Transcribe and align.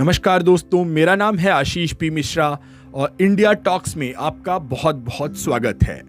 नमस्कार 0.00 0.42
दोस्तों, 0.42 0.84
मेरा 0.84 1.16
नाम 1.16 1.38
है 1.38 1.50
आशीष 1.50 1.92
पी 1.92 2.10
मिश्रा 2.10 2.58
और 2.94 3.16
इंडिया 3.20 3.52
टॉक्स 3.52 3.96
में 3.96 4.14
आपका 4.14 4.58
बहुत 4.58 4.96
बहुत 4.96 5.36
स्वागत 5.36 5.78
है। 5.82 6.02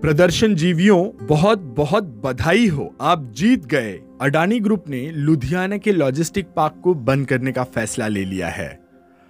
प्रदर्शन 0.00 0.54
जीवियों 0.54 1.26
बहुत 1.26 1.58
बहुत 1.58 2.04
बधाई 2.04 2.66
हो। 2.66 2.94
आप 3.00 3.32
जीत 3.36 3.66
गए। 3.66 4.00
अडानी 4.20 4.60
ग्रुप 4.60 4.84
ने 4.88 5.12
लुधियाना 5.12 5.76
के 5.76 5.92
लॉजिस्टिक 5.92 6.46
पार्क 6.56 6.80
को 6.84 6.94
बंद 6.94 7.26
करने 7.26 7.52
का 7.52 7.64
फैसला 7.64 8.08
ले 8.08 8.24
लिया 8.24 8.48
है। 8.48 8.80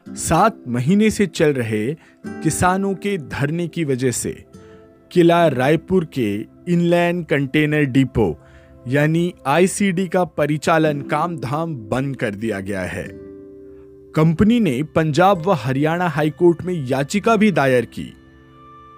सात 0.08 0.56
महीने 0.68 1.10
से 1.10 1.26
चल 1.26 1.52
रहे 1.52 1.94
किसानों 2.26 2.94
के 2.94 3.18
धरने 3.18 3.68
की 3.68 3.84
वजह 3.84 4.10
से 4.10 4.44
किला 5.12 5.48
रायपुर 5.48 6.04
के 6.04 6.46
इनलैंड 6.68 7.26
कंटेनर 7.26 7.84
डिपो 7.84 8.44
यानी 8.88 9.32
आईसीडी 9.46 10.08
का 10.08 10.24
परिचालन 10.24 11.00
काम 11.02 11.36
धाम 11.36 11.74
बंद 11.76 12.16
कर 12.16 12.34
दिया 12.34 12.60
गया 12.60 12.82
है। 12.82 13.08
कंपनी 14.14 14.60
ने 14.60 14.82
पंजाब 14.82 15.38
व 15.38 15.52
हरियाणा 15.52 16.08
हाईकोर्ट 16.08 16.62
में 16.62 16.86
याचिका 16.88 17.36
भी 17.36 17.50
दायर 17.52 17.84
की, 17.84 18.12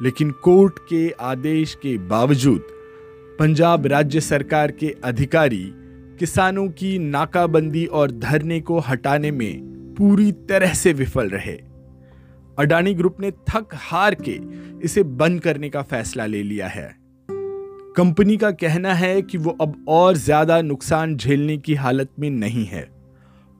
लेकिन 0.03 0.31
कोर्ट 0.31 0.79
के 0.79 1.11
आदेश 1.11 1.75
के 1.75 1.99
बावजूद 1.99 2.67
पंजाब 3.39 3.87
राज्य 3.87 4.21
सरकार 4.21 4.71
के 4.71 4.95
अधिकारी 5.05 5.65
किसानों 6.19 6.69
की 6.69 6.99
नाकाबंदी 6.99 7.85
और 7.87 8.11
धरने 8.11 8.61
को 8.61 8.79
हटाने 8.79 9.31
में 9.31 9.61
पूरी 9.99 10.33
तरह 10.33 10.75
से 10.75 10.93
विफल 10.93 11.29
रहे। 11.29 11.59
अडानी 12.59 12.95
ग्रुप 12.95 13.21
ने 13.21 13.31
थक 13.31 13.69
हार 13.75 14.15
के 14.15 14.39
इसे 14.85 15.03
बंद 15.03 15.41
करने 15.41 15.71
का 15.71 15.83
फैसला 15.83 16.27
ले 16.27 16.43
लिया 16.43 16.67
है। 16.67 17.02
कंपनी 17.97 18.37
का 18.37 18.51
कहना 18.51 18.95
है 18.95 19.23
कि 19.23 19.39
वो 19.39 19.59
अब 19.61 19.85
और 19.89 20.17
ज़्यादा 20.17 20.61
नुकसान 20.63 21.17
झेलने 21.17 21.59
की 21.59 21.75
हालत 21.75 22.11
में 22.19 22.31
नहीं 22.31 22.65
है। 22.67 22.93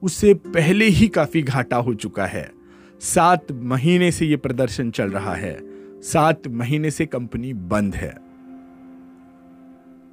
उससे 0.03 0.33
पहले 0.33 0.85
ही 0.85 1.07
काफ़ी 1.07 1.41
घाटा 1.41 1.77
हो 1.77 1.93
चुका 1.93 2.25
है। 2.25 2.51
सात 3.01 3.51
महीने 3.51 4.11
से 4.11 4.25
यह 4.25 4.37
प्रदर्शन 4.37 4.91
चल 4.91 5.11
रहा 5.11 5.35
है। 5.35 5.59
सात 6.01 6.47
महीने 6.47 6.91
से 6.91 7.05
कंपनी 7.05 7.53
बंद 7.53 7.95
है। 7.95 8.17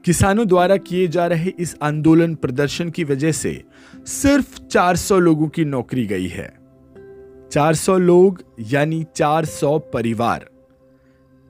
किसानों 0.04 0.48
द्वारा 0.48 0.76
किए 0.76 1.08
जा 1.08 1.26
रहे 1.26 1.52
इस 1.58 1.76
आंदोलन 1.82 2.34
प्रदर्शन 2.34 2.91
की 2.91 3.04
वजह 3.04 3.32
से 3.32 3.64
सिर्फ़ 4.06 4.60
400 4.62 5.18
लोगों 5.18 5.48
की 5.48 5.64
नौकरी 5.64 6.06
गई 6.06 6.28
है। 6.28 6.58
400 7.52 7.98
लोग, 7.98 8.42
यानी 8.60 9.06
400 9.16 9.78
परिवार। 9.78 10.46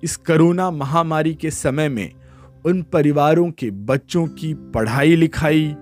इस 0.02 0.16
कोरोना 0.16 0.70
महामारी 0.70 1.34
के 1.34 1.50
समय 1.50 1.88
में 1.88 2.19
उन 2.66 2.82
परिवारों 2.82 3.50
के 3.50 3.70
बच्चों 3.70 4.26
की 4.26 4.54
पढ़ाई 4.54 5.16
लिखाई, 5.16 5.76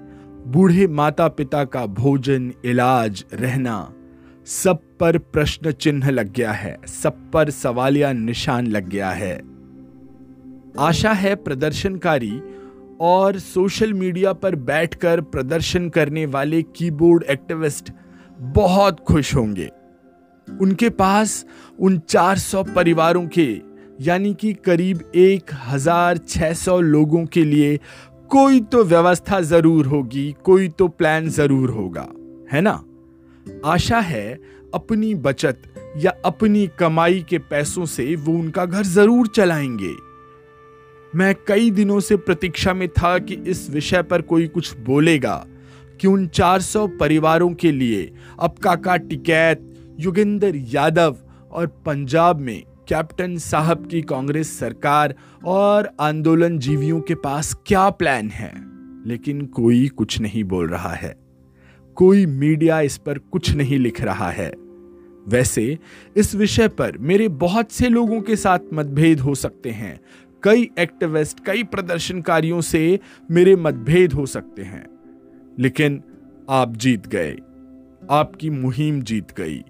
बूढ़े 0.46 0.86
माता 0.86 1.28
पिता 1.28 1.64
का 1.64 1.86
भोजन, 1.86 2.52
इलाज, 2.64 3.24
रहना, 3.34 3.94
सब 4.46 4.80
पर 5.00 5.18
प्रश्न 5.18 5.72
चिन्ह 5.72 6.10
लग 6.10 6.32
गया 6.32 6.52
है, 6.52 6.76
सब 6.86 7.30
पर 7.30 7.50
सवालिया 7.50 8.12
निशान 8.12 8.66
लग 8.66 8.88
गया 8.88 9.10
है। 9.10 9.40
आशा 10.78 11.12
है 11.12 11.34
प्रदर्शनकारी 11.34 12.42
और 13.00 13.38
सोशल 13.38 13.92
मीडिया 13.92 14.32
पर 14.32 14.54
बैठकर 14.54 15.20
प्रदर्शन 15.20 15.88
करने 15.88 16.26
वाले 16.26 16.62
कीबोर्ड 16.62 17.22
एक्टिविस्ट 17.22 17.92
बहुत 18.40 19.00
खुश 19.00 19.34
होंगे। 19.34 19.70
उनके 20.60 20.88
पास 20.88 21.46
उन 21.80 21.98
400 21.98 22.64
परिवारों 22.74 23.26
के 23.26 23.60
यानी 24.00 24.32
कि 24.34 24.52
करीब 24.54 25.02
एक 25.14 25.50
हज़ार 25.66 26.16
छह 26.18 26.52
सौ 26.52 26.80
लोगों 26.80 27.24
के 27.26 27.44
लिए 27.44 27.78
कोई 28.30 28.60
तो 28.62 28.84
व्यवस्था 28.84 29.40
ज़रूर 29.40 29.86
होगी, 29.86 30.34
कोई 30.44 30.68
तो 30.68 30.88
प्लान 30.88 31.28
ज़रूर 31.28 31.70
होगा, 31.70 32.08
है 32.52 32.60
ना? 32.60 32.82
आशा 33.64 34.00
है 34.00 34.38
अपनी 34.74 35.14
बचत 35.14 35.62
या 35.96 36.12
अपनी 36.24 36.66
कमाई 36.78 37.24
के 37.28 37.38
पैसों 37.38 37.84
से 37.86 38.14
वो 38.16 38.32
उनका 38.32 38.64
घर 38.64 38.82
ज़रूर 38.82 39.26
चलाएँगे। 39.26 39.94
मैं 41.12 41.34
कई 41.48 41.70
दिनों 41.70 42.00
से 42.00 42.16
प्रतीक्षा 42.16 42.74
में 42.74 42.88
था 42.88 43.18
कि 43.18 43.34
इस 43.46 43.68
विषय 43.70 44.02
पर 44.02 44.22
कोई 44.22 44.46
कुछ 44.46 44.76
बोलेगा 44.78 45.44
कि 46.00 46.08
उन 46.08 46.26
400 46.28 46.88
परिवारों 47.00 47.52
के 47.54 47.72
लिए 47.72 48.10
अब 48.40 48.58
काका 48.62 48.96
टिकैत, 48.96 49.60
योगेंद्र 50.00 50.52
यादव 50.54 51.16
और 51.52 51.66
पंजाब 51.86 52.40
में 52.40 52.62
कैप्टन 52.88 53.36
साहब 53.36 53.86
की 53.86 54.02
कांग्रेस 54.02 54.58
सरकार 54.58 55.14
और 55.44 55.90
आंदोलन 56.00 56.58
जीवियों 56.58 57.00
के 57.00 57.14
पास 57.14 57.60
क्या 57.66 57.90
प्लान 57.90 58.28
है? 58.28 58.52
लेकिन 59.08 59.46
कोई 59.46 59.88
कुछ 59.88 60.20
नहीं 60.20 60.44
बोल 60.44 60.68
रहा 60.68 60.94
है। 60.94 61.16
कोई 61.94 62.26
मीडिया 62.26 62.80
इस 62.80 62.98
पर 62.98 63.18
कुछ 63.18 63.54
नहीं 63.54 63.78
लिख 63.78 64.00
रहा 64.00 64.30
है। 64.30 64.52
वैसे, 65.28 65.78
इस 66.16 66.34
विषय 66.34 66.68
पर 66.68 66.98
मेरे 66.98 67.28
बहुत 67.28 67.72
से 67.72 67.88
लोगों 67.88 68.20
के 68.20 68.36
साथ 68.36 68.58
मतभेद 68.74 69.20
हो 69.20 69.34
सकते 69.34 69.70
हैं। 69.70 70.00
कई 70.42 70.70
एक्टिविस्ट, 70.78 71.46
कई 71.46 71.64
प्रदर्शनकारियों 71.64 72.60
से 72.60 73.00
मेरे 73.30 73.56
मतभेद 73.56 74.12
हो 74.12 74.26
सकते 74.26 74.62
हैं। 74.62 74.86
लेकिन 75.58 76.02
आप 76.50 76.76
जीत 76.76 77.06
गए। 77.06 77.36
आपकी 78.10 78.50
मुहिम 78.50 79.02
जीत 79.02 79.32
गई। 79.38 79.62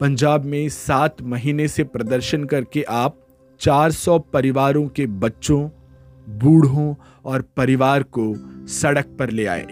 पंजाब 0.00 0.44
में 0.44 0.68
सात 0.68 1.22
महीने 1.22 1.68
से 1.68 1.84
प्रदर्शन 1.84 2.44
करके 2.44 2.82
आप 2.82 3.26
400 3.60 4.18
परिवारों 4.18 4.88
के 4.88 5.06
बच्चों, 5.06 5.68
बूढ़ों 6.28 6.94
और 7.24 7.42
परिवार 7.42 8.02
को 8.02 8.34
सड़क 8.66 9.16
पर 9.18 9.30
ले 9.30 9.46
आए। 9.46 9.66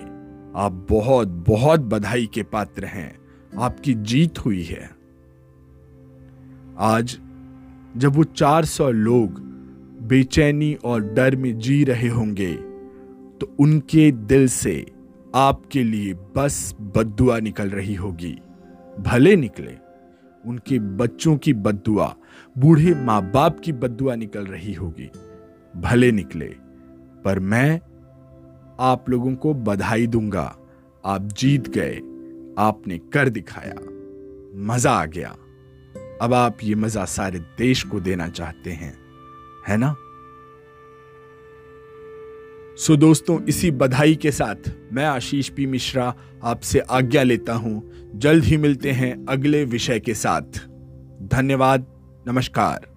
आप 0.57 0.87
बहुत 0.91 1.29
बहुत 1.29 1.81
बधाई 1.81 2.29
के 2.35 2.43
पात्र 2.43 2.85
हैं। 2.85 3.19
आपकी 3.59 3.95
जीत 3.95 4.39
हुई 4.39 4.63
है। 4.63 4.91
आज, 6.79 7.19
जब 7.97 8.13
वो 8.13 8.25
400 8.25 8.91
लोग 8.91 9.41
बेचैनी 10.03 10.75
और 10.75 11.01
डर 11.01 11.37
में 11.37 11.59
जी 11.59 11.85
रहे 11.85 12.09
होंगे 12.09 12.55
तो 13.41 13.57
उनके 13.59 14.11
दिल 14.13 14.49
से 14.49 14.87
आपके 15.35 15.83
लिए 15.83 16.15
बस 16.37 16.75
बदुआ 16.97 17.39
निकल 17.39 17.71
रही 17.71 17.95
होगी। 17.95 18.39
भले 19.01 19.37
निकले। 19.37 19.84
उनके 20.47 20.79
बच्चों 20.79 21.37
की 21.37 21.53
बदुआ, 21.53 22.15
बूढ़े 22.59 22.95
माँ 22.95 23.31
बाप 23.31 23.61
की 23.61 23.73
बदुआ 23.73 24.15
निकल 24.15 24.47
रही 24.47 24.73
होगी। 24.73 25.11
भले 25.77 26.13
निकले, 26.13 26.55
पर 27.25 27.39
मैं 27.39 27.81
आप 28.81 29.11
लोगों 29.11 29.35
को 29.35 29.55
बधाई 29.55 30.07
दूँगा। 30.07 30.57
आप 31.05 31.23
जीत 31.23 31.69
गए, 31.69 31.97
आपने 32.59 32.99
कर 32.99 33.29
दिखाया। 33.29 33.75
मज़ा 34.57 34.93
आ 34.93 35.07
गया। 35.07 35.37
अब 36.23 36.35
आप 36.35 36.57
ये 36.63 36.75
मज़ा 36.75 37.05
सारे 37.05 37.39
देश 37.39 37.83
को 37.83 38.01
देना 38.01 38.29
चाहते 38.29 38.71
हैं, 38.71 38.99
है 39.69 39.77
ना? 39.77 39.97
सो 42.77 42.97
दोस्तों, 42.97 43.45
इसी 43.45 43.71
बधाई 43.71 44.15
के 44.15 44.31
साथ 44.33 44.71
मैं 44.93 45.05
आशीष 45.05 45.49
पी 45.49 45.67
मिश्रा 45.67 46.15
आपसे 46.43 46.79
आज्ञा 46.79 47.23
लेता 47.23 47.55
हूँ। 47.55 47.91
जल्द 48.15 48.45
ही 48.45 48.57
मिलते 48.57 48.93
हैं 48.93 49.27
अगले 49.29 49.65
विषय 49.65 50.01
के 50.01 50.15
साथ। 50.15 50.43
धन्यवाद, 51.23 51.87
नमस्कार। 52.29 52.94